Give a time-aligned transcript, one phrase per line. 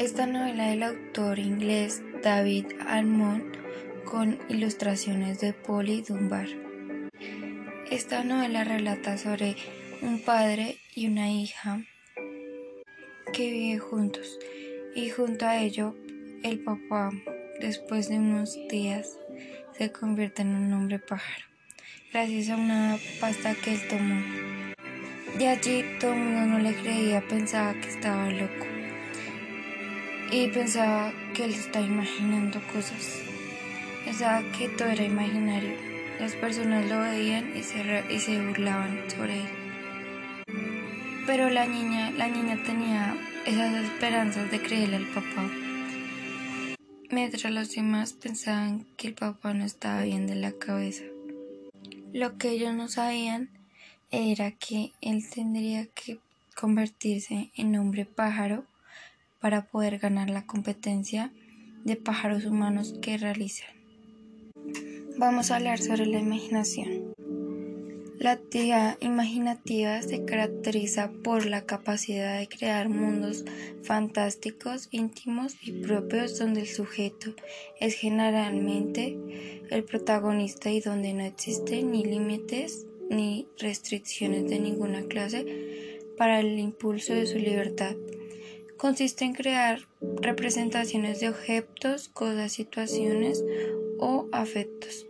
[0.00, 3.54] Esta novela del autor inglés David Almond
[4.06, 6.48] con ilustraciones de Polly Dunbar.
[7.90, 9.56] Esta novela relata sobre
[10.00, 11.84] un padre y una hija
[13.34, 14.38] que viven juntos
[14.94, 15.94] y junto a ello
[16.44, 17.10] el papá
[17.60, 19.18] después de unos días
[19.76, 21.44] se convierte en un hombre pájaro
[22.10, 24.22] gracias a una pasta que él tomó.
[25.36, 28.59] De allí todo el mundo no le creía, pensaba que estaba loco
[30.32, 33.20] y pensaba que él estaba imaginando cosas.
[34.04, 35.74] Pensaba que todo era imaginario.
[36.20, 39.48] Las personas lo veían y se, y se burlaban sobre él.
[41.26, 45.50] Pero la niña, la niña tenía esas esperanzas de creerle al papá.
[47.10, 51.04] Mientras los demás pensaban que el papá no estaba bien de la cabeza.
[52.12, 53.50] Lo que ellos no sabían
[54.10, 56.18] era que él tendría que
[56.54, 58.64] convertirse en hombre pájaro
[59.40, 61.32] para poder ganar la competencia
[61.84, 63.70] de pájaros humanos que realizan.
[65.18, 67.14] Vamos a hablar sobre la imaginación.
[68.18, 73.46] La actividad imaginativa se caracteriza por la capacidad de crear mundos
[73.82, 77.34] fantásticos, íntimos y propios donde el sujeto
[77.80, 79.16] es generalmente
[79.70, 86.58] el protagonista y donde no existen ni límites ni restricciones de ninguna clase para el
[86.58, 87.96] impulso de su libertad
[88.80, 89.80] consiste en crear
[90.22, 93.44] representaciones de objetos, cosas, situaciones
[93.98, 95.06] o afectos.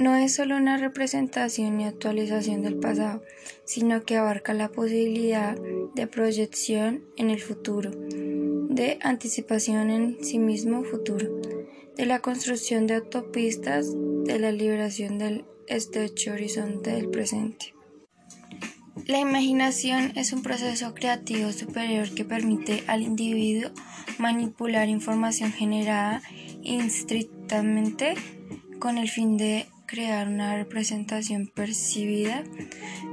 [0.00, 3.22] No es solo una representación y actualización del pasado,
[3.64, 5.56] sino que abarca la posibilidad
[5.94, 11.40] de proyección en el futuro, de anticipación en sí mismo futuro,
[11.96, 13.92] de la construcción de autopistas,
[14.24, 17.74] de la liberación del estrecho horizonte del presente.
[19.06, 23.70] La imaginación es un proceso creativo superior que permite al individuo
[24.18, 26.22] manipular información generada
[26.62, 28.14] instrictamente
[28.78, 32.44] con el fin de crear una representación percibida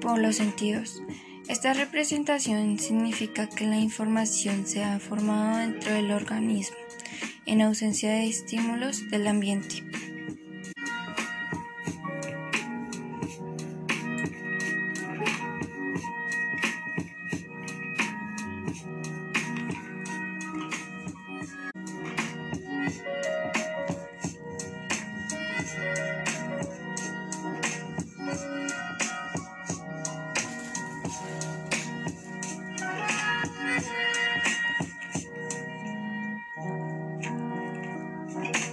[0.00, 1.02] por los sentidos.
[1.48, 6.76] Esta representación significa que la información se ha formado dentro del organismo,
[7.46, 9.84] en ausencia de estímulos del ambiente.